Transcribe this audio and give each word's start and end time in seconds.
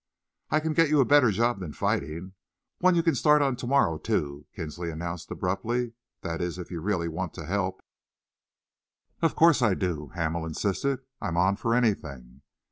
"I 0.49 0.59
can 0.61 0.73
get 0.73 0.89
you 0.89 0.99
a 0.99 1.05
better 1.05 1.29
job 1.29 1.59
than 1.59 1.73
fighting 1.73 2.33
one 2.79 2.95
you 2.95 3.03
can 3.03 3.13
start 3.13 3.43
on 3.43 3.55
to 3.57 3.67
morrow, 3.67 3.99
too," 3.99 4.47
Kinsley 4.55 4.89
announced 4.89 5.29
abruptly, 5.29 5.93
"that 6.21 6.41
is 6.41 6.57
if 6.57 6.71
you 6.71 6.81
really 6.81 7.07
want 7.07 7.35
to 7.35 7.45
help?" 7.45 7.83
"Of 9.21 9.35
course 9.35 9.61
I 9.61 9.75
do," 9.75 10.07
Hamel 10.15 10.43
insisted. 10.47 11.01
"I'm 11.21 11.37
on 11.37 11.55
for 11.55 11.75
anything." 11.75 12.41